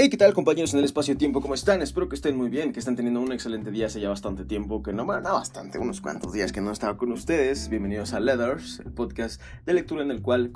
[0.00, 1.40] Hey, ¿qué tal compañeros en el espacio-tiempo?
[1.40, 1.82] ¿Cómo están?
[1.82, 4.80] Espero que estén muy bien, que estén teniendo un excelente día hace ya bastante tiempo,
[4.80, 7.68] que no, bueno, no bastante, unos cuantos días que no estaba con ustedes.
[7.68, 10.52] Bienvenidos a Leathers, el podcast de lectura en el cual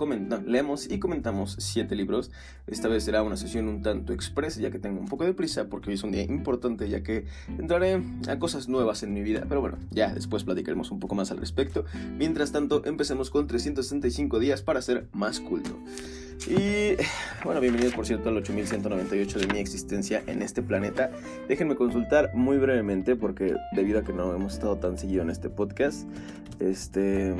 [0.47, 2.31] leemos y comentamos siete libros.
[2.69, 5.69] Esta vez será una sesión un tanto express, ya que tengo un poco de prisa,
[5.69, 9.47] porque hoy es un día importante, ya que entraré a cosas nuevas en mi vida.
[9.49, 11.85] Pero bueno, ya después platicaremos un poco más al respecto.
[12.17, 15.81] Mientras tanto, empecemos con 365 días para ser más culto.
[16.47, 16.97] Y
[17.45, 21.11] bueno, bienvenidos por cierto al 8198 de mi existencia en este planeta.
[21.49, 25.51] Déjenme consultar muy brevemente porque debido a que no hemos estado tan seguido en este
[25.51, 26.09] podcast,
[26.59, 27.35] este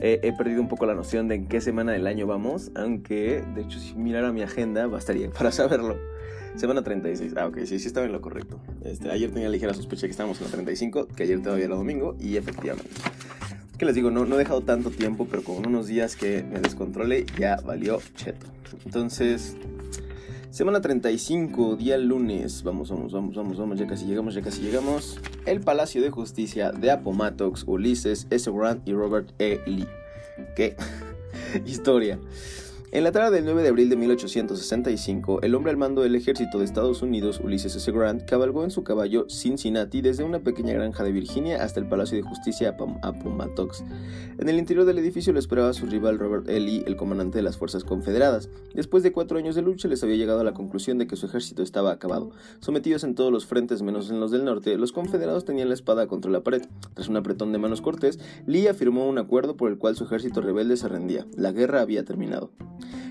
[0.00, 3.62] he, perdido un poco la noción de en qué semana del año vamos, aunque de
[3.62, 5.98] hecho si mirara mi agenda bastaría para saberlo.
[6.56, 7.34] Semana 36.
[7.36, 8.58] Ah, ok, sí, sí estaba en lo correcto.
[8.84, 12.16] Este, ayer tenía ligera sospecha que estábamos en la 35, que ayer todavía era domingo,
[12.18, 12.90] y efectivamente
[13.78, 16.58] que les digo, no, no he dejado tanto tiempo, pero con unos días que me
[16.58, 18.46] descontrole ya valió cheto.
[18.84, 19.56] Entonces,
[20.50, 22.64] semana 35, día lunes.
[22.64, 25.20] Vamos, vamos, vamos, vamos, vamos, ya casi llegamos, ya casi llegamos.
[25.46, 28.50] El Palacio de Justicia de Appomattox, Ulises S.
[28.50, 29.60] Grant y Robert E.
[29.66, 29.86] Lee.
[30.56, 30.74] ¿Qué?
[31.64, 32.18] Historia.
[32.90, 36.58] En la tarde del 9 de abril de 1865, el hombre al mando del ejército
[36.58, 37.92] de Estados Unidos, Ulysses S.
[37.92, 42.16] Grant, cabalgó en su caballo Cincinnati desde una pequeña granja de Virginia hasta el Palacio
[42.16, 43.84] de Justicia Appomattox.
[44.38, 46.58] En el interior del edificio lo esperaba su rival Robert E.
[46.60, 48.48] Lee, el comandante de las fuerzas confederadas.
[48.72, 51.26] Después de cuatro años de lucha, les había llegado a la conclusión de que su
[51.26, 52.30] ejército estaba acabado.
[52.60, 56.06] Sometidos en todos los frentes menos en los del norte, los confederados tenían la espada
[56.06, 56.62] contra la pared.
[56.94, 60.40] Tras un apretón de manos cortés, Lee afirmó un acuerdo por el cual su ejército
[60.40, 61.26] rebelde se rendía.
[61.36, 62.50] La guerra había terminado.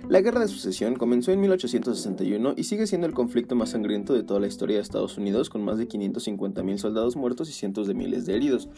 [0.09, 4.23] La Guerra de Sucesión comenzó en 1861 y sigue siendo el conflicto más sangriento de
[4.23, 7.93] toda la historia de Estados Unidos, con más de 550.000 soldados muertos y cientos de
[7.93, 8.69] miles de heridos.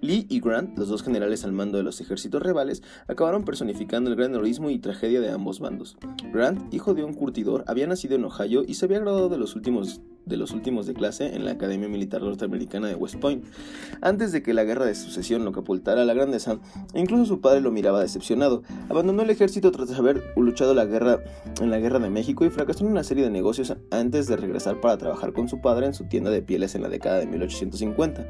[0.00, 4.16] Lee y Grant, los dos generales al mando de los ejércitos rivales, acabaron personificando el
[4.16, 5.96] gran heroísmo y tragedia de ambos bandos.
[6.32, 9.56] Grant, hijo de un curtidor, había nacido en Ohio y se había graduado de los
[9.56, 13.44] últimos de los últimos de clase en la Academia Militar Norteamericana de West Point.
[14.00, 16.58] Antes de que la guerra de sucesión lo capultara a la grandeza,
[16.94, 18.62] incluso su padre lo miraba decepcionado.
[18.88, 21.20] Abandonó el ejército tras haber luchado la guerra,
[21.60, 24.80] en la guerra de México y fracasó en una serie de negocios antes de regresar
[24.80, 28.26] para trabajar con su padre en su tienda de pieles en la década de 1850.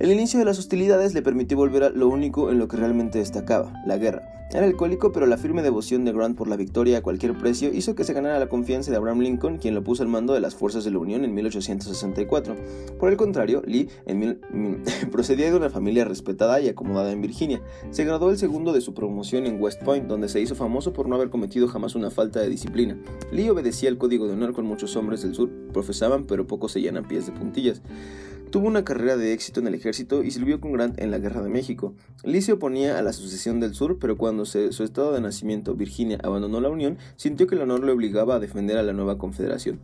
[0.00, 3.18] El inicio de las hostilidades le permitió volver a lo único en lo que realmente
[3.18, 4.22] destacaba, la guerra.
[4.50, 7.94] Era alcohólico, pero la firme devoción de Grant por la victoria a cualquier precio hizo
[7.94, 10.54] que se ganara la confianza de Abraham Lincoln, quien lo puso al mando de las
[10.54, 12.56] fuerzas de la Unión en 1864.
[12.98, 13.90] Por el contrario, Lee
[15.12, 17.60] procedía de una familia respetada y acomodada en Virginia.
[17.90, 21.10] Se graduó el segundo de su promoción en West Point, donde se hizo famoso por
[21.10, 22.96] no haber cometido jamás una falta de disciplina.
[23.30, 26.80] Lee obedecía el código de honor con muchos hombres del sur, profesaban, pero pocos se
[26.80, 27.82] llenan pies de puntillas.
[28.50, 31.40] Tuvo una carrera de éxito en el ejército y sirvió con Grant en la Guerra
[31.40, 31.94] de México.
[32.24, 36.18] Lee se oponía a la sucesión del sur, pero cuando su estado de nacimiento, Virginia,
[36.24, 39.78] abandonó la Unión, sintió que el honor le obligaba a defender a la nueva confederación.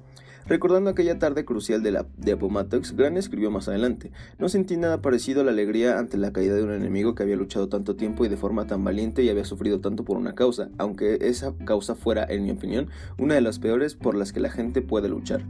[0.49, 4.11] Recordando aquella tarde crucial de, la, de Appomattox, Grant escribió más adelante,
[4.41, 7.37] no sentí nada parecido a la alegría ante la caída de un enemigo que había
[7.37, 10.71] luchado tanto tiempo y de forma tan valiente y había sufrido tanto por una causa,
[10.79, 14.51] aunque esa causa fuera, en mi opinión, una de las peores por las que la
[14.51, 15.45] gente puede luchar.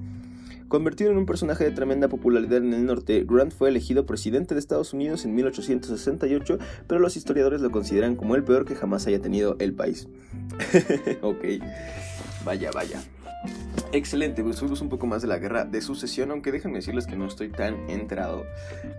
[0.68, 4.60] Convertido en un personaje de tremenda popularidad en el norte, Grant fue elegido presidente de
[4.60, 9.20] Estados Unidos en 1868, pero los historiadores lo consideran como el peor que jamás haya
[9.20, 10.08] tenido el país.
[11.22, 11.44] ok,
[12.44, 13.00] vaya, vaya.
[13.92, 17.14] Excelente, pues subimos un poco más de la guerra de sucesión, aunque déjenme decirles que
[17.14, 18.44] no estoy tan enterado.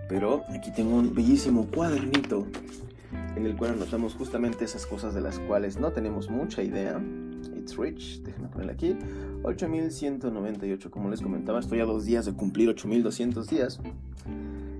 [0.07, 2.47] Pero aquí tengo un bellísimo cuadernito
[3.35, 7.01] en el cual anotamos justamente esas cosas de las cuales no tenemos mucha idea.
[7.75, 8.95] Rich, déjenme ponerle aquí.
[9.43, 13.79] 8198, como les comentaba, estoy a dos días de cumplir 8200 días.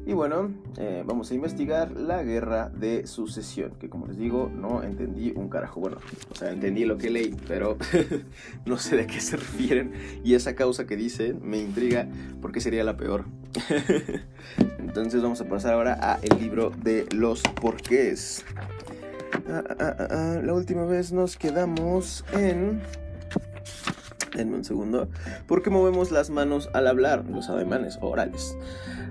[0.07, 4.81] Y bueno, eh, vamos a investigar la guerra de sucesión, que como les digo, no
[4.81, 5.81] entendí un carajo.
[5.81, 5.97] Bueno,
[6.31, 7.77] o sea, entendí lo que leí, pero
[8.65, 9.91] no sé de qué se refieren.
[10.23, 12.07] Y esa causa que dicen me intriga
[12.41, 13.25] porque sería la peor.
[14.79, 18.45] Entonces vamos a pasar ahora a el libro de los porqués.
[19.45, 22.81] Ah, ah, ah, la última vez nos quedamos en
[24.35, 25.09] denme un segundo,
[25.47, 28.57] porque movemos las manos al hablar, los ademanes orales.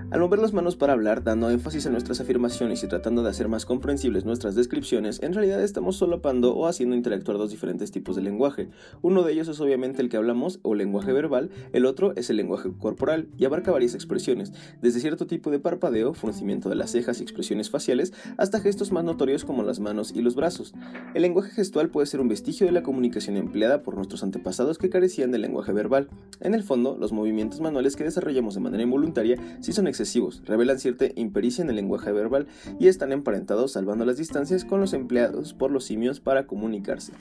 [0.09, 3.49] Al mover las manos para hablar, dando énfasis a nuestras afirmaciones y tratando de hacer
[3.49, 8.21] más comprensibles nuestras descripciones, en realidad estamos solapando o haciendo interactuar dos diferentes tipos de
[8.21, 8.69] lenguaje.
[9.01, 12.37] Uno de ellos es obviamente el que hablamos o lenguaje verbal, el otro es el
[12.37, 17.19] lenguaje corporal y abarca varias expresiones, desde cierto tipo de parpadeo, fruncimiento de las cejas
[17.19, 20.73] y expresiones faciales, hasta gestos más notorios como las manos y los brazos.
[21.15, 24.89] El lenguaje gestual puede ser un vestigio de la comunicación empleada por nuestros antepasados que
[24.97, 26.09] carecían del lenguaje verbal.
[26.39, 30.79] En el fondo, los movimientos manuales que desarrollamos de manera involuntaria sí son excesivos, revelan
[30.79, 32.47] cierta impericia en el lenguaje verbal
[32.79, 37.13] y están emparentados salvando las distancias con los empleados por los simios para comunicarse.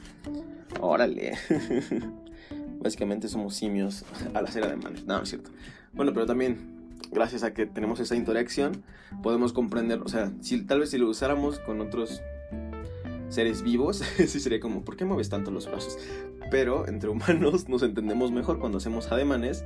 [0.81, 1.35] Órale.
[2.81, 5.05] Básicamente somos simios al hacer ademanes.
[5.05, 5.51] No, no es cierto.
[5.93, 6.57] Bueno, pero también,
[7.13, 8.85] gracias a que tenemos esa interacción,
[9.23, 10.33] podemos comprender, o sea,
[10.67, 12.23] tal vez si lo usáramos con otros
[13.29, 15.99] seres vivos, sí sería como, ¿por qué mueves tanto los brazos?
[16.51, 19.65] Pero entre humanos nos entendemos mejor cuando hacemos ademanes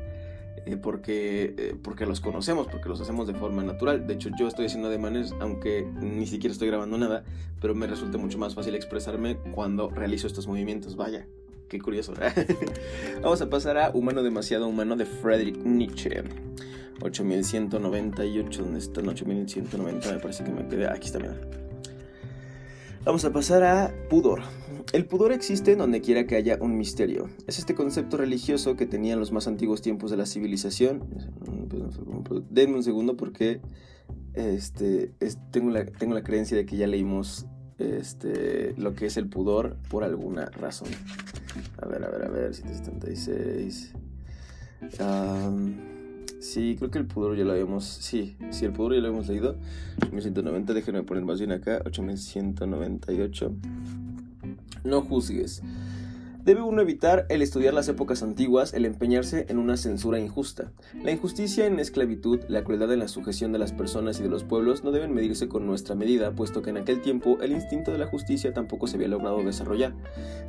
[0.66, 4.06] eh, porque, eh, porque los conocemos, porque los hacemos de forma natural.
[4.06, 7.24] De hecho, yo estoy haciendo ademanes, aunque ni siquiera estoy grabando nada,
[7.60, 10.96] pero me resulta mucho más fácil expresarme cuando realizo estos movimientos.
[10.96, 11.26] Vaya,
[11.68, 12.12] qué curioso.
[13.22, 16.22] Vamos a pasar a Humano demasiado humano de Friedrich Nietzsche.
[17.02, 19.00] 8198, ¿dónde está?
[19.00, 20.86] 8190, me parece que me quedé.
[20.86, 21.40] Aquí está, mira.
[23.04, 24.42] Vamos a pasar a pudor.
[24.92, 27.30] El pudor existe donde quiera que haya un misterio.
[27.46, 31.02] Es este concepto religioso que tenían los más antiguos tiempos de la civilización.
[32.50, 33.60] Denme un segundo porque
[34.34, 35.14] este,
[35.50, 37.46] tengo, la, tengo la creencia de que ya leímos
[37.78, 40.88] este, lo que es el pudor por alguna razón.
[41.78, 43.94] A ver, a ver, a ver, 776.
[46.40, 47.84] Sí, creo que el pudor ya lo habíamos.
[47.84, 49.56] Sí, sí, el pudor ya lo habíamos leído.
[50.06, 51.82] 8190, déjenme poner más bien acá.
[51.84, 53.52] 8198.
[54.84, 55.62] No juzgues.
[56.50, 60.72] Debe uno evitar el estudiar las épocas antiguas, el empeñarse en una censura injusta.
[61.00, 64.30] La injusticia en la esclavitud, la crueldad en la sujeción de las personas y de
[64.30, 67.92] los pueblos no deben medirse con nuestra medida, puesto que en aquel tiempo el instinto
[67.92, 69.94] de la justicia tampoco se había logrado desarrollar.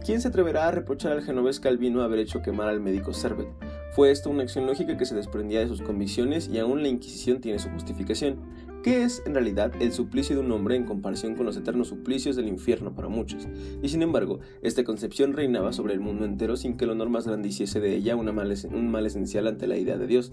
[0.04, 3.50] ¿Quién se atreverá a reprochar al genovés Calvino haber hecho quemar al médico Servet?
[3.92, 7.42] Fue esto una acción lógica que se desprendía de sus convicciones y aún la Inquisición
[7.42, 8.40] tiene su justificación.
[8.84, 12.36] ¿Qué es en realidad el suplicio de un hombre en comparación con los eternos suplicios
[12.36, 13.48] del infierno para muchos?
[13.84, 17.50] Y sin embargo, esta concepción reinaba sobre el mundo entero sin que lo normas grande
[17.50, 20.32] hiciese de ella una un mal esencial ante la idea de Dios.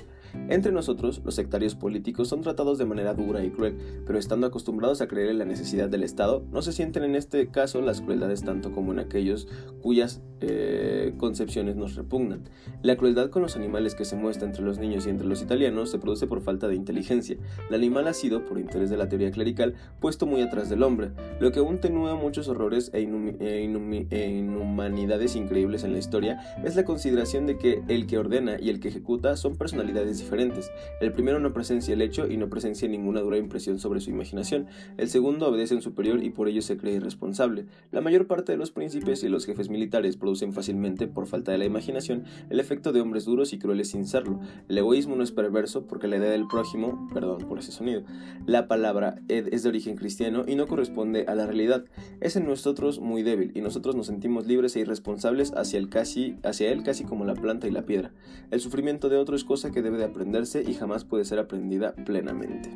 [0.48, 5.02] Entre nosotros, los sectarios políticos son tratados de manera dura y cruel, pero estando acostumbrados
[5.02, 8.44] a creer en la necesidad del Estado, no se sienten en este caso las crueldades
[8.44, 9.46] tanto como en aquellos
[9.82, 12.44] cuyas eh, concepciones nos repugnan.
[12.82, 15.90] La crueldad con los animales que se muestra entre los niños y entre los italianos
[15.90, 17.36] se produce por falta de inteligencia.
[17.68, 21.10] El animal ha sido, por interés de la teoría clerical, puesto muy atrás del hombre,
[21.40, 26.76] lo que aún tenúa muchos horrores e, e, e inhumanidades increíbles en la historia es
[26.76, 30.70] la consideración de que el que ordena y el que ejecuta son personalidades diferentes.
[31.00, 34.66] El primero no presencia el hecho y no presencia ninguna dura impresión sobre su imaginación.
[34.96, 37.66] El segundo obedece a superior y por ello se cree irresponsable.
[37.92, 41.58] La mayor parte de los príncipes y los jefes militares producen fácilmente, por falta de
[41.58, 44.40] la imaginación, el efecto de hombres duros y crueles sin serlo.
[44.68, 48.02] El egoísmo no es perverso porque la idea del prójimo, perdón por ese sonido,
[48.46, 51.84] la palabra ed es de origen cristiano y no corresponde a la realidad.
[52.20, 56.36] Es en nosotros muy débil y nosotros nos sentimos libres e irresponsables hacia, el casi,
[56.42, 58.12] hacia él casi como la planta y la piedra.
[58.50, 61.92] El sufrimiento de otro es cosa que debe de aprenderse y jamás puede ser aprendida
[61.92, 62.70] plenamente.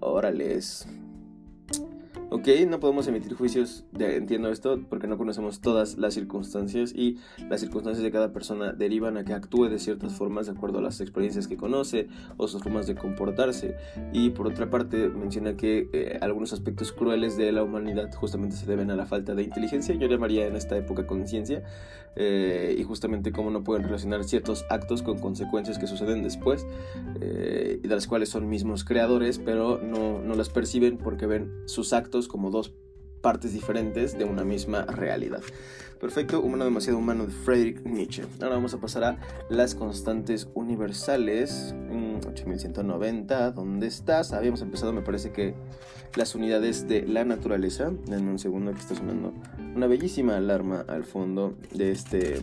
[0.00, 0.88] Órale, es
[2.34, 7.18] Ok, no podemos emitir juicios, de, entiendo esto, porque no conocemos todas las circunstancias y
[7.50, 10.80] las circunstancias de cada persona derivan a que actúe de ciertas formas de acuerdo a
[10.80, 12.08] las experiencias que conoce
[12.38, 13.76] o sus formas de comportarse.
[14.14, 18.64] Y por otra parte, menciona que eh, algunos aspectos crueles de la humanidad justamente se
[18.64, 21.62] deben a la falta de inteligencia, yo llamaría en esta época conciencia,
[22.16, 26.66] eh, y justamente cómo no pueden relacionar ciertos actos con consecuencias que suceden después,
[27.20, 31.52] eh, y de las cuales son mismos creadores, pero no, no las perciben porque ven
[31.66, 32.74] sus actos como dos
[33.22, 35.42] partes diferentes de una misma realidad.
[36.00, 38.24] Perfecto, humano demasiado humano de Friedrich Nietzsche.
[38.40, 41.74] Ahora vamos a pasar a las constantes universales.
[42.26, 44.32] 8190, mm, ¿dónde estás?
[44.32, 45.54] Habíamos empezado, me parece que
[46.16, 47.92] las unidades de la naturaleza.
[48.06, 49.32] Denme un segundo que está sonando
[49.76, 52.42] una bellísima alarma al fondo de este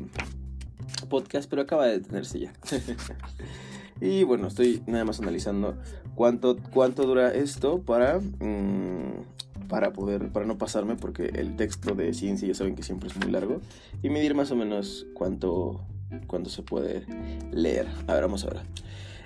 [1.09, 2.53] podcast, pero acaba de detenerse ya.
[4.01, 5.77] y bueno, estoy nada más analizando
[6.15, 8.19] cuánto, cuánto dura esto para...
[8.19, 9.28] Mm,
[9.69, 13.15] para poder, para no pasarme, porque el texto de ciencia ya saben que siempre es
[13.15, 13.61] muy largo,
[14.03, 15.85] y medir más o menos cuánto,
[16.27, 17.05] cuánto se puede
[17.53, 17.87] leer.
[18.07, 18.63] A ver, vamos ahora.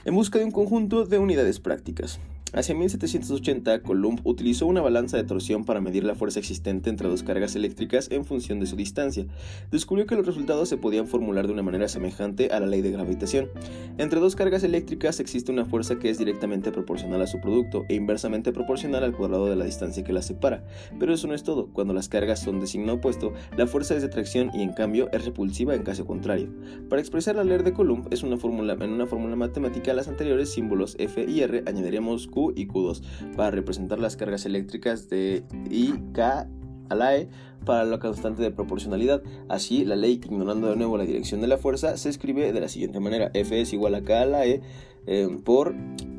[0.05, 2.19] En busca de un conjunto de unidades prácticas.
[2.55, 7.23] Hacia 1780, Coulomb utilizó una balanza de torsión para medir la fuerza existente entre dos
[7.23, 9.25] cargas eléctricas en función de su distancia.
[9.71, 12.91] Descubrió que los resultados se podían formular de una manera semejante a la ley de
[12.91, 13.49] gravitación.
[13.97, 17.95] Entre dos cargas eléctricas existe una fuerza que es directamente proporcional a su producto e
[17.95, 20.63] inversamente proporcional al cuadrado de la distancia que las separa.
[20.99, 21.69] Pero eso no es todo.
[21.73, 25.09] Cuando las cargas son de signo opuesto, la fuerza es de tracción y en cambio
[25.11, 26.53] es repulsiva en caso contrario.
[26.87, 30.07] Para expresar la ley de Coulomb es una fórmula en una fórmula matemática a las
[30.07, 33.01] anteriores símbolos F y R añadiremos Q y Q2
[33.35, 36.47] para representar las cargas eléctricas de I, K
[36.89, 37.29] a la E
[37.63, 39.23] para la constante de proporcionalidad.
[39.49, 42.69] Así, la ley, ignorando de nuevo la dirección de la fuerza, se escribe de la
[42.69, 43.31] siguiente manera.
[43.33, 44.61] F es igual a K a la E
[45.05, 45.73] eh, por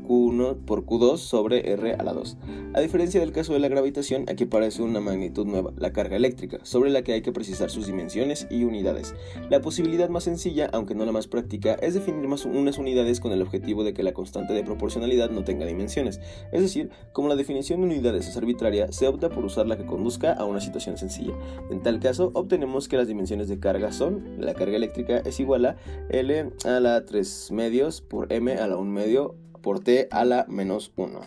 [0.05, 2.37] Q1 por Q2 sobre R a la 2.
[2.73, 6.59] A diferencia del caso de la gravitación, aquí aparece una magnitud nueva, la carga eléctrica,
[6.63, 9.15] sobre la que hay que precisar sus dimensiones y unidades.
[9.49, 13.31] La posibilidad más sencilla, aunque no la más práctica, es definir más unas unidades con
[13.31, 16.19] el objetivo de que la constante de proporcionalidad no tenga dimensiones.
[16.51, 19.85] Es decir, como la definición de unidades es arbitraria, se opta por usar la que
[19.85, 21.33] conduzca a una situación sencilla.
[21.69, 25.65] En tal caso, obtenemos que las dimensiones de carga son, la carga eléctrica es igual
[25.65, 25.77] a
[26.09, 30.45] L a la 3 medios por M a la 1 medio por t a la
[30.47, 31.19] menos 1.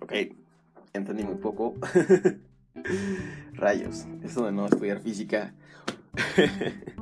[0.00, 0.12] Ok,
[0.92, 1.74] entendí muy poco.
[3.54, 5.54] Rayos, eso de no estudiar física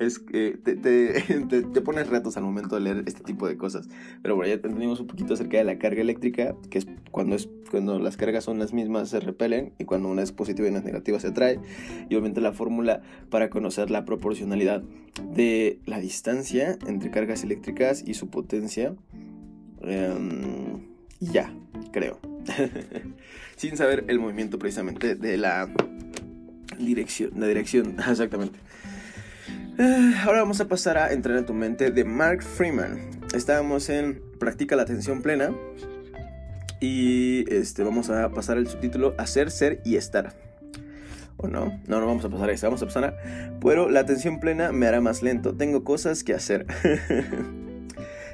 [0.00, 3.88] es que te, te, pones retos al momento de leer este tipo de cosas.
[4.22, 7.48] Pero bueno, ya entendimos un poquito acerca de la carga eléctrica, que es cuando, es
[7.70, 10.80] cuando las cargas son las mismas se repelen y cuando una es positiva y una
[10.80, 11.60] es negativa se atrae.
[12.08, 14.82] Y obviamente la fórmula para conocer la proporcionalidad
[15.34, 18.94] de la distancia entre cargas eléctricas y su potencia
[21.20, 21.52] y ya,
[21.92, 22.18] creo.
[23.56, 25.68] Sin saber el movimiento precisamente de la
[26.78, 27.30] dirección.
[27.36, 28.58] La dirección, exactamente.
[29.78, 33.00] Eh, ahora vamos a pasar a Entrar en tu mente de Mark Freeman.
[33.34, 35.54] Estábamos en Practica la atención plena.
[36.80, 40.34] Y este, vamos a pasar el subtítulo Hacer, Ser y Estar.
[41.38, 41.80] ¿O no?
[41.86, 42.66] No, no vamos a pasar a eso.
[42.66, 43.58] Vamos a pasar a...
[43.60, 45.54] Pero la atención plena me hará más lento.
[45.54, 46.66] Tengo cosas que hacer.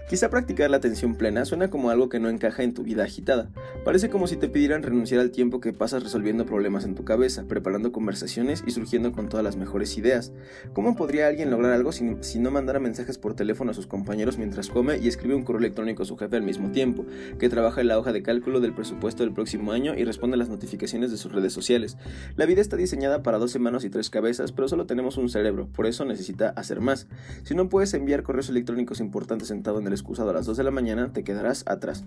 [0.08, 3.50] Quizá practicar la atención plena suena como algo que no encaja en tu vida agitada.
[3.84, 7.44] Parece como si te pidieran renunciar al tiempo que pasas resolviendo problemas en tu cabeza,
[7.46, 10.32] preparando conversaciones y surgiendo con todas las mejores ideas.
[10.72, 14.70] ¿Cómo podría alguien lograr algo si, no mandara mensajes por teléfono a sus compañeros mientras
[14.70, 17.04] come y escribe un correo electrónico a su jefe al mismo tiempo,
[17.38, 20.38] que trabaja en la hoja de cálculo del presupuesto del próximo año y responde a
[20.38, 21.98] las notificaciones de sus redes sociales?
[22.34, 25.68] La vida está diseñada para 12 manos y tres cabezas, pero solo tenemos un cerebro,
[25.68, 27.08] por eso necesita hacer más.
[27.42, 30.64] Si no puedes enviar correos electrónicos importantes sentado en el excusado a las 2 de
[30.64, 32.04] la mañana, te quedarás atrás.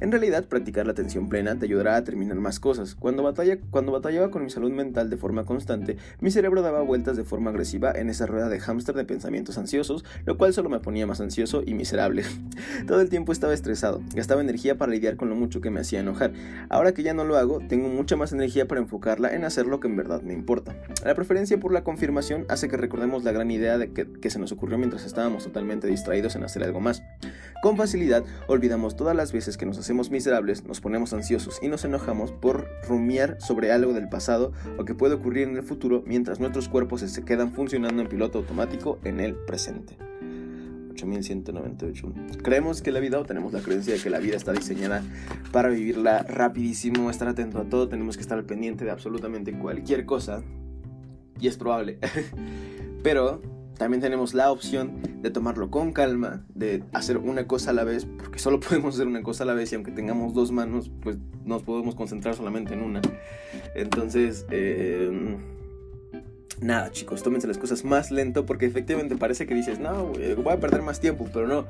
[0.00, 2.94] En realidad, practicar la atención plena te ayudará a terminar más cosas.
[2.94, 7.24] Cuando, batalla, batallaba con mi salud mental de forma constante, mi cerebro daba vueltas de
[7.24, 11.06] forma agresiva en esa rueda de hámster de pensamientos ansiosos, lo cual solo me ponía
[11.06, 12.24] más ansioso y miserable.
[12.86, 16.00] Todo el tiempo estaba estresado, gastaba energía para lidiar con lo mucho que me hacía
[16.00, 16.32] enojar.
[16.68, 19.80] Ahora que ya no lo hago, tengo mucha más energía para enfocarla en hacer lo
[19.80, 20.74] que en verdad me importa.
[21.04, 24.52] La preferencia por la confirmación hace que recordemos la gran idea de que se nos
[24.52, 27.02] ocurrió mientras estábamos totalmente distraídos en hacer algo más.
[27.62, 31.84] Con facilidad olvidamos todas las veces que nos hacemos miserables, nos ponemos ansiosos y nos
[31.84, 36.40] enojamos por rumiar sobre algo del pasado o que puede ocurrir en el futuro mientras
[36.40, 39.98] nuestros cuerpos se quedan funcionando en piloto automático en el presente.
[40.92, 42.12] 8198.
[42.42, 45.02] Creemos que la vida, o tenemos la creencia de que la vida está diseñada
[45.52, 50.04] para vivirla rapidísimo, estar atento a todo, tenemos que estar al pendiente de absolutamente cualquier
[50.04, 50.42] cosa,
[51.40, 51.98] y es probable.
[53.02, 53.40] Pero
[53.80, 58.04] también tenemos la opción de tomarlo con calma, de hacer una cosa a la vez,
[58.04, 61.16] porque solo podemos hacer una cosa a la vez y aunque tengamos dos manos, pues
[61.46, 63.00] nos podemos concentrar solamente en una.
[63.74, 65.38] Entonces, em,
[66.60, 70.60] nada chicos, tómense las cosas más lento porque efectivamente parece que dices, no, voy a
[70.60, 71.64] perder más tiempo, pero no,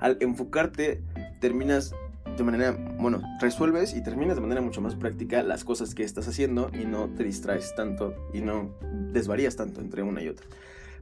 [0.00, 1.00] al enfocarte
[1.38, 1.94] terminas
[2.36, 6.26] de manera, bueno, resuelves y terminas de manera mucho más práctica las cosas que estás
[6.26, 8.74] haciendo y no te distraes tanto y no
[9.12, 10.44] desvarías tanto entre una y otra.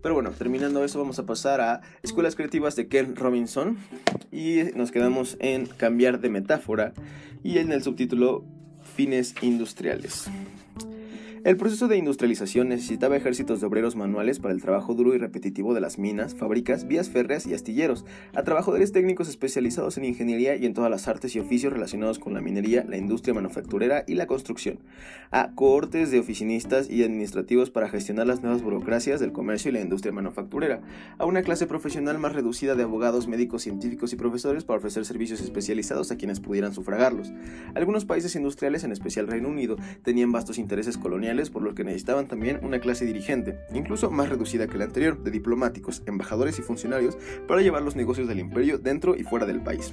[0.03, 3.79] Pero bueno, terminando eso, vamos a pasar a Escuelas Creativas de Ken Robinson.
[4.33, 6.95] Y nos quedamos en cambiar de metáfora
[7.43, 8.45] y en el subtítulo
[8.97, 10.29] Fines Industriales.
[11.43, 15.73] El proceso de industrialización necesitaba ejércitos de obreros manuales para el trabajo duro y repetitivo
[15.73, 18.05] de las minas, fábricas, vías férreas y astilleros,
[18.35, 22.35] a trabajadores técnicos especializados en ingeniería y en todas las artes y oficios relacionados con
[22.35, 24.81] la minería, la industria manufacturera y la construcción,
[25.31, 29.81] a cohortes de oficinistas y administrativos para gestionar las nuevas burocracias del comercio y la
[29.81, 30.83] industria manufacturera,
[31.17, 35.41] a una clase profesional más reducida de abogados, médicos, científicos y profesores para ofrecer servicios
[35.41, 37.33] especializados a quienes pudieran sufragarlos.
[37.75, 42.27] Algunos países industriales, en especial Reino Unido, tenían vastos intereses coloniales por lo que necesitaban
[42.27, 47.17] también una clase dirigente, incluso más reducida que la anterior, de diplomáticos, embajadores y funcionarios
[47.47, 49.93] para llevar los negocios del imperio dentro y fuera del país.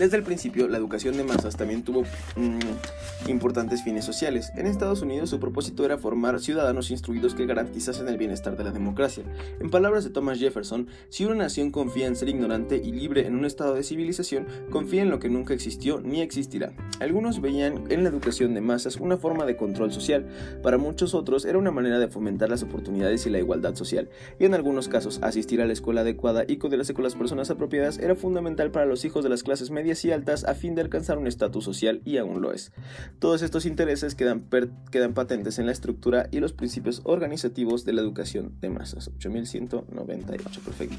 [0.00, 2.04] Desde el principio, la educación de masas también tuvo
[2.34, 4.50] mm, importantes fines sociales.
[4.56, 8.70] En Estados Unidos, su propósito era formar ciudadanos instruidos que garantizasen el bienestar de la
[8.70, 9.24] democracia.
[9.60, 13.34] En palabras de Thomas Jefferson, si una nación confía en ser ignorante y libre en
[13.34, 16.72] un estado de civilización, confía en lo que nunca existió ni existirá.
[16.98, 20.24] Algunos veían en la educación de masas una forma de control social,
[20.62, 24.46] para muchos otros era una manera de fomentar las oportunidades y la igualdad social, y
[24.46, 28.70] en algunos casos asistir a la escuela adecuada y con las personas apropiadas era fundamental
[28.70, 31.64] para los hijos de las clases medias y altas a fin de alcanzar un estatus
[31.64, 32.72] social y aún lo es.
[33.18, 34.44] Todos estos intereses quedan,
[34.90, 39.08] quedan patentes en la estructura y los principios organizativos de la educación de masas.
[39.16, 40.96] 8198, perfecto.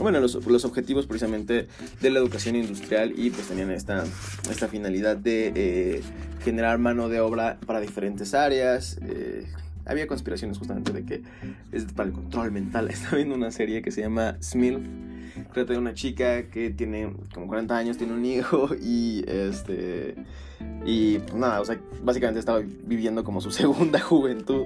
[0.00, 1.68] Bueno, los, los objetivos precisamente
[2.00, 4.04] de la educación industrial y pues tenían esta,
[4.50, 6.02] esta finalidad de eh,
[6.42, 8.98] generar mano de obra para diferentes áreas.
[9.02, 9.46] Eh,
[9.86, 11.22] había conspiraciones justamente de que
[11.72, 12.88] es para el control mental.
[12.90, 14.82] Estaba viendo una serie que se llama Smilf.
[15.52, 20.14] Trata de una chica que tiene como 40 años, tiene un hijo y este.
[20.86, 24.64] Y pues nada, o sea, básicamente estaba viviendo como su segunda juventud.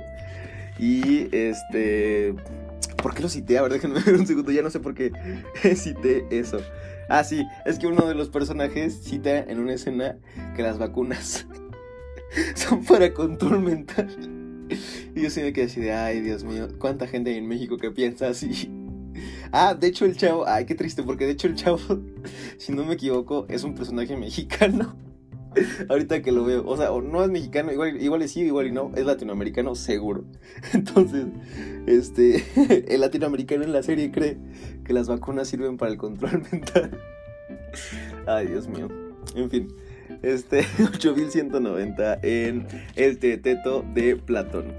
[0.79, 2.35] Y este.
[3.03, 3.59] ¿Por qué lo cité?
[3.59, 5.13] A ver, déjenme ver un segundo, ya no sé por qué
[5.77, 6.61] cité eso.
[7.09, 10.19] Ah, sí, es que uno de los personajes cita en una escena
[10.55, 11.47] que las vacunas
[12.55, 14.09] son para control mental.
[15.15, 17.79] Y yo sí me quedé así de, ay, Dios mío, ¿cuánta gente hay en México
[17.79, 18.71] que piensa así?
[19.53, 21.79] Ah, de hecho el chavo, ay, qué triste, porque de hecho el chavo,
[22.59, 24.97] si no me equivoco, es un personaje mexicano.
[25.89, 28.93] Ahorita que lo veo, o sea, no es mexicano, igual, igual sí, igual y no,
[28.95, 30.25] es latinoamericano, seguro.
[30.73, 31.27] Entonces,
[31.87, 32.45] este,
[32.95, 34.37] el latinoamericano en la serie cree
[34.85, 36.99] que las vacunas sirven para el control mental.
[38.27, 38.89] Ay, Dios mío.
[39.35, 39.69] En fin.
[40.23, 44.73] Este 8190 en el Teteto de Platón.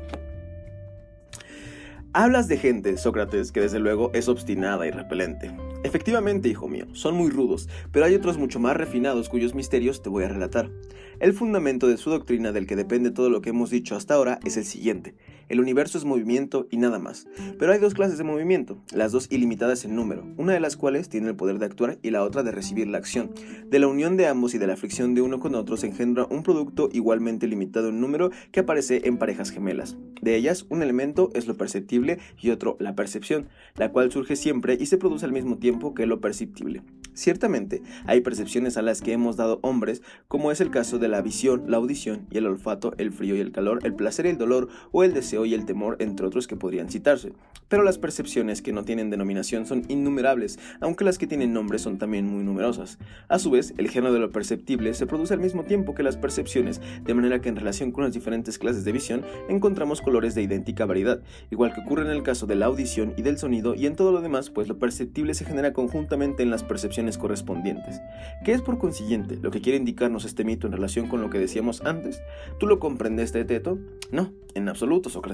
[2.11, 5.55] Hablas de gente, Sócrates, que desde luego es obstinada y repelente.
[5.83, 10.09] Efectivamente, hijo mío, son muy rudos, pero hay otros mucho más refinados cuyos misterios te
[10.09, 10.71] voy a relatar.
[11.19, 14.39] El fundamento de su doctrina del que depende todo lo que hemos dicho hasta ahora
[14.43, 15.13] es el siguiente.
[15.49, 17.27] El universo es movimiento y nada más.
[17.57, 21.09] Pero hay dos clases de movimiento, las dos ilimitadas en número, una de las cuales
[21.09, 23.31] tiene el poder de actuar y la otra de recibir la acción.
[23.67, 26.27] De la unión de ambos y de la fricción de uno con otro se engendra
[26.29, 29.97] un producto igualmente limitado en número que aparece en parejas gemelas.
[30.21, 34.77] De ellas, un elemento es lo perceptible y otro la percepción, la cual surge siempre
[34.79, 36.83] y se produce al mismo tiempo que lo perceptible.
[37.13, 41.21] Ciertamente, hay percepciones a las que hemos dado hombres, como es el caso de la
[41.21, 44.37] visión, la audición y el olfato, el frío y el calor, el placer y el
[44.37, 47.33] dolor o el deseo y el temor, entre otros que podrían citarse.
[47.67, 51.97] Pero las percepciones que no tienen denominación son innumerables, aunque las que tienen nombre son
[51.97, 52.97] también muy numerosas.
[53.27, 56.17] A su vez, el género de lo perceptible se produce al mismo tiempo que las
[56.17, 60.41] percepciones, de manera que en relación con las diferentes clases de visión encontramos colores de
[60.41, 63.85] idéntica variedad, igual que ocurre en el caso de la audición y del sonido y
[63.85, 68.01] en todo lo demás, pues lo perceptible se genera conjuntamente en las percepciones correspondientes.
[68.43, 71.39] ¿Qué es por consiguiente lo que quiere indicarnos este mito en relación con lo que
[71.39, 72.21] decíamos antes?
[72.59, 73.79] ¿Tú lo comprendes, Teto?
[74.11, 75.28] No, en absoluto, Sócrates.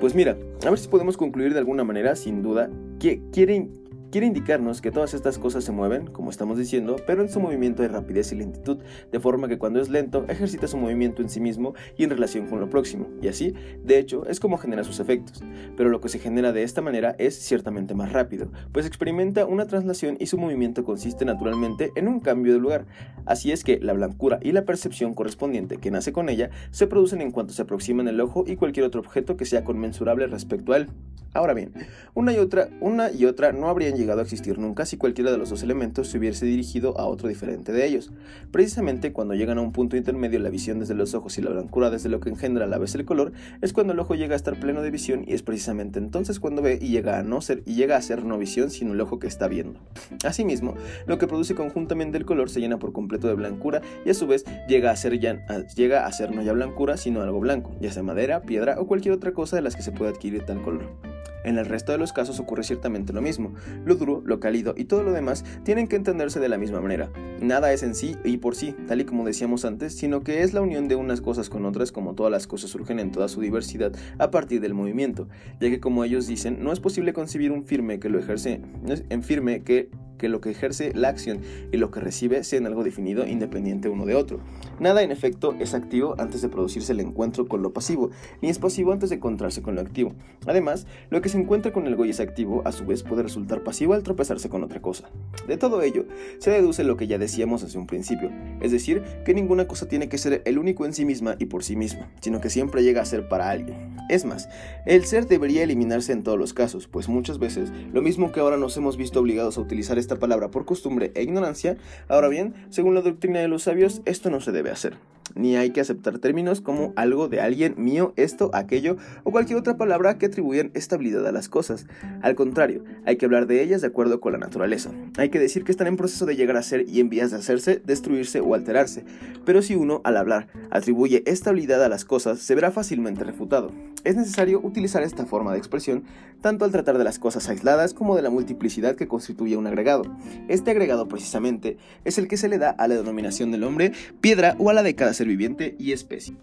[0.00, 3.79] Pues mira, a ver si podemos concluir de alguna manera, sin duda, que quieren
[4.10, 7.82] Quiere indicarnos que todas estas cosas se mueven, como estamos diciendo, pero en su movimiento
[7.82, 8.78] hay rapidez y lentitud,
[9.12, 12.48] de forma que cuando es lento ejercita su movimiento en sí mismo y en relación
[12.48, 15.44] con lo próximo, y así, de hecho, es como genera sus efectos.
[15.76, 19.68] Pero lo que se genera de esta manera es ciertamente más rápido, pues experimenta una
[19.68, 22.86] traslación y su movimiento consiste naturalmente en un cambio de lugar.
[23.26, 27.20] Así es que la blancura y la percepción correspondiente que nace con ella se producen
[27.20, 30.78] en cuanto se aproximan el ojo y cualquier otro objeto que sea conmensurable respecto a
[30.78, 30.88] él.
[31.32, 31.72] Ahora bien,
[32.14, 35.38] una y otra, una y otra no habrían llegado a existir nunca si cualquiera de
[35.38, 38.10] los dos elementos se hubiese dirigido a otro diferente de ellos.
[38.50, 41.90] Precisamente cuando llegan a un punto intermedio la visión desde los ojos y la blancura
[41.90, 44.36] desde lo que engendra a la vez el color, es cuando el ojo llega a
[44.36, 47.62] estar pleno de visión y es precisamente entonces cuando ve y llega a no ser
[47.66, 49.78] y llega a ser no visión sino el ojo que está viendo.
[50.24, 50.74] Asimismo,
[51.06, 54.26] lo que produce conjuntamente el color se llena por completo de blancura y a su
[54.26, 58.02] vez llega a ser llega a ser no ya blancura sino algo blanco, ya sea
[58.02, 61.09] madera, piedra o cualquier otra cosa de las que se puede adquirir tal color.
[61.44, 63.54] En el resto de los casos ocurre ciertamente lo mismo.
[63.84, 67.10] Lo duro, lo cálido y todo lo demás tienen que entenderse de la misma manera.
[67.40, 70.52] Nada es en sí y por sí, tal y como decíamos antes, sino que es
[70.52, 73.40] la unión de unas cosas con otras como todas las cosas surgen en toda su
[73.40, 75.28] diversidad a partir del movimiento,
[75.60, 78.60] ya que como ellos dicen, no es posible concebir un firme que lo ejerce,
[79.08, 81.40] en firme que que lo que ejerce la acción
[81.72, 84.40] y lo que recibe sean algo definido independiente uno de otro.
[84.78, 88.10] Nada en efecto es activo antes de producirse el encuentro con lo pasivo,
[88.42, 90.12] ni es pasivo antes de encontrarse con lo activo.
[90.46, 93.94] Además, lo que se encuentra con el es activo a su vez puede resultar pasivo
[93.94, 95.10] al tropezarse con otra cosa.
[95.46, 96.04] De todo ello,
[96.38, 98.30] se deduce lo que ya decíamos hace un principio,
[98.60, 101.64] es decir, que ninguna cosa tiene que ser el único en sí misma y por
[101.64, 103.96] sí misma, sino que siempre llega a ser para alguien.
[104.08, 104.48] Es más,
[104.86, 108.56] el ser debería eliminarse en todos los casos, pues muchas veces, lo mismo que ahora
[108.56, 111.76] nos hemos visto obligados a utilizar esta palabra por costumbre e ignorancia,
[112.08, 114.96] ahora bien, según la doctrina de los sabios, esto no se debe hacer
[115.34, 119.76] ni hay que aceptar términos como algo de alguien, mío, esto, aquello o cualquier otra
[119.76, 121.86] palabra que atribuyan estabilidad a las cosas.
[122.22, 124.90] Al contrario, hay que hablar de ellas de acuerdo con la naturaleza.
[125.18, 127.38] Hay que decir que están en proceso de llegar a ser y en vías de
[127.38, 129.04] hacerse, destruirse o alterarse.
[129.44, 133.72] Pero si uno, al hablar, atribuye estabilidad a las cosas, se verá fácilmente refutado.
[134.04, 136.04] es necesario utilizar esta forma de expresión
[136.40, 140.04] tanto al tratar de las cosas aisladas como de la multiplicidad que constituye un agregado.
[140.48, 144.56] Este agregado precisamente es el que se le da a la denominación del hombre, piedra
[144.58, 146.34] o a la de cada ser viviente y especie.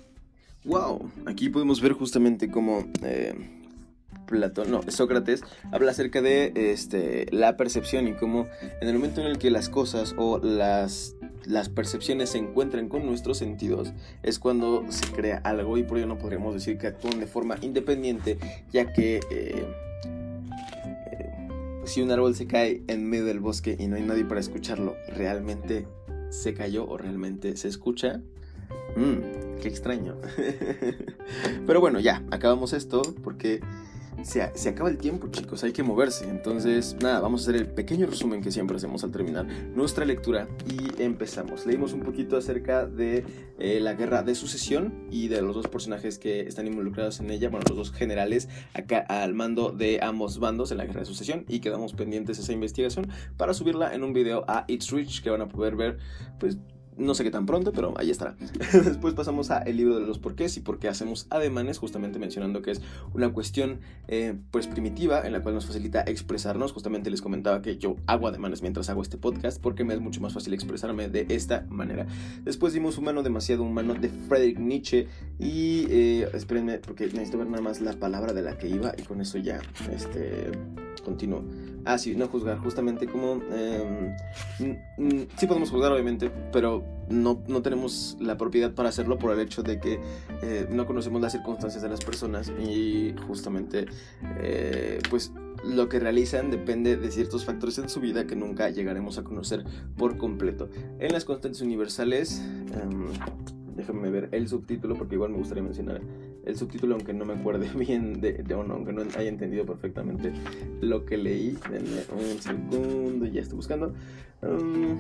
[0.64, 1.12] ¡Wow!
[1.26, 2.86] Aquí podemos ver justamente cómo...
[3.02, 3.34] Eh,
[4.28, 8.46] Platón, no, Sócrates habla acerca de este, la percepción y cómo
[8.82, 13.06] en el momento en el que las cosas o las, las percepciones se encuentran con
[13.06, 17.22] nuestros sentidos es cuando se crea algo y por ello no podríamos decir que actúan
[17.22, 18.38] de forma independiente
[18.74, 19.66] ya que eh,
[21.12, 21.48] eh,
[21.86, 24.98] si un árbol se cae en medio del bosque y no hay nadie para escucharlo,
[25.16, 25.88] ¿realmente
[26.30, 28.22] se cayó o realmente se escucha?
[28.96, 30.16] Mmm, qué extraño.
[31.68, 33.62] Pero bueno, ya, acabamos esto porque
[34.24, 36.28] se, acaba el tiempo, chicos, hay que moverse.
[36.30, 40.48] Entonces, nada, vamos a hacer el pequeño resumen que siempre hacemos al terminar nuestra lectura
[40.66, 41.66] y empezamos.
[41.66, 43.24] Leímos un poquito acerca de
[43.60, 47.50] eh, la guerra de sucesión y de los dos personajes que están involucrados en ella,
[47.50, 51.46] bueno, los dos generales acá al mando de ambos bandos en la guerra de sucesión
[51.48, 55.30] y quedamos pendientes de esa investigación para subirla en un video a It's Rich que
[55.30, 56.00] van a poder ver,
[56.40, 56.58] pues
[56.98, 58.36] no sé qué tan pronto, pero ahí estará.
[58.74, 62.62] Después pasamos a el libro de los porqués y por qué hacemos ademanes, justamente mencionando
[62.62, 62.82] que es
[63.14, 66.72] una cuestión eh, pues primitiva en la cual nos facilita expresarnos.
[66.72, 70.22] Justamente les comentaba que yo hago ademanes mientras hago este podcast porque me es mucho
[70.22, 72.08] más fácil expresarme de esta manera.
[72.44, 75.08] Después dimos Humano demasiado humano de Friedrich Nietzsche
[75.40, 79.04] y eh, espérenme porque necesito ver nada más la palabra de la que iba y
[79.04, 79.60] con eso ya
[79.92, 80.52] este
[81.04, 81.44] continúo.
[81.88, 83.40] Ah, sí, no juzgar, justamente como...
[83.50, 84.12] Eh,
[85.38, 89.64] sí podemos juzgar, obviamente, pero no, no, tenemos la propiedad para hacerlo por el hecho
[89.64, 90.02] de que
[90.42, 93.86] eh, no conocemos las circunstancias de las personas y justamente,
[94.42, 95.32] eh, pues
[95.64, 99.64] lo que realizan depende de ciertos factores en su vida que nunca llegaremos a conocer
[99.96, 100.70] por completo.
[101.00, 102.42] En las constantes universales...
[102.74, 103.08] Em,
[103.78, 106.02] déjame ver el subtítulo porque igual me gustaría mencionar
[106.48, 110.32] el subtítulo aunque no me acuerde bien de, o no, aunque no haya entendido perfectamente
[110.82, 111.58] lo que leí.
[111.70, 113.94] Denme un segundo, ya estoy buscando.
[114.42, 114.98] Um,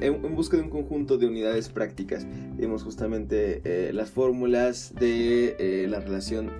[0.00, 2.26] en, busca de un conjunto de unidades prácticas.
[2.56, 6.50] Vimos justamente eh, las fórmulas de eh, la relación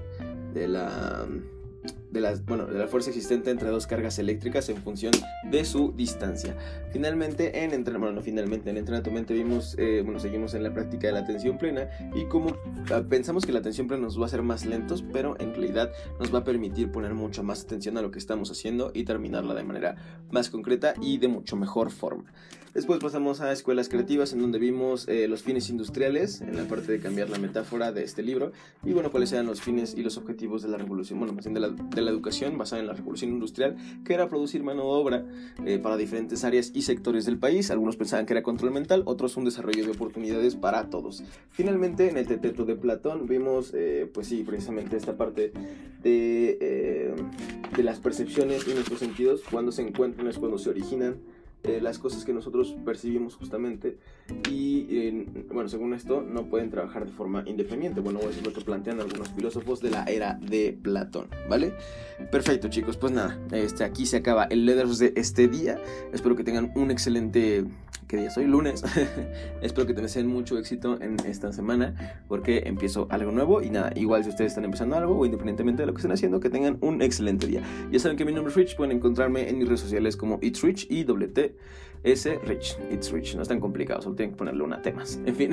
[0.54, 1.26] de la
[2.16, 5.12] de la, bueno, de la fuerza existente entre dos cargas eléctricas en función
[5.44, 6.56] de su distancia.
[6.90, 11.06] Finalmente, en entrenamiento, bueno, no finalmente, en entrenamiento vimos, eh, bueno, seguimos en la práctica
[11.06, 12.56] de la atención plena y como
[12.92, 15.92] ah, pensamos que la atención plena nos va a hacer más lentos, pero en realidad
[16.18, 19.54] nos va a permitir poner mucho más atención a lo que estamos haciendo y terminarla
[19.54, 19.96] de manera
[20.30, 22.24] más concreta y de mucho mejor forma.
[22.76, 26.92] Después pasamos a escuelas creativas en donde vimos eh, los fines industriales, en la parte
[26.92, 28.52] de cambiar la metáfora de este libro,
[28.84, 31.54] y bueno, cuáles eran los fines y los objetivos de la revolución, bueno, más bien
[31.54, 35.24] de la, educación basada en la revolución industrial, que era producir mano de obra
[35.64, 37.70] eh, para diferentes áreas y sectores del país.
[37.70, 41.24] Algunos pensaban que era control mental, otros un desarrollo de oportunidades para todos.
[41.52, 45.50] Finalmente, en el Teteto de Platón vimos, eh, pues sí, precisamente esta parte
[46.02, 47.14] de,
[47.74, 51.16] de las percepciones y nuestros sentidos, cuando se encuentran es cuando se originan
[51.64, 53.98] las cosas que nosotros percibimos justamente
[54.50, 58.00] y bueno, según esto no pueden trabajar de forma independiente.
[58.00, 61.74] Bueno, eso es lo que plantean algunos filósofos de la era de Platón, ¿vale?
[62.30, 65.80] Perfecto, chicos, pues nada, este, aquí se acaba el Letters de este día.
[66.12, 67.64] Espero que tengan un excelente
[68.08, 68.46] ¿Qué día soy?
[68.46, 68.84] Lunes.
[69.62, 73.92] Espero que te deseen mucho éxito en esta semana porque empiezo algo nuevo y nada,
[73.96, 76.78] igual si ustedes están empezando algo o independientemente de lo que estén haciendo, que tengan
[76.82, 77.62] un excelente día.
[77.90, 80.62] Ya saben que mi nombre es Rich, pueden encontrarme en mis redes sociales como It's
[80.62, 81.56] Rich y WT.
[82.04, 85.18] S Rich, It's Rich, no es tan complicado, solo tienen que ponerle una temas.
[85.26, 85.52] En fin,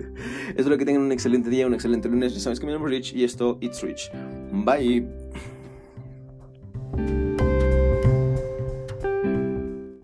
[0.56, 2.34] espero que tengan un excelente día, un excelente lunes.
[2.34, 4.10] Ya sabes que mi nombre es Rich y esto It's Rich.
[4.52, 5.53] Bye.